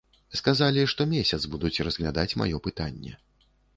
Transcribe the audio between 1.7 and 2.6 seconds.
разглядаць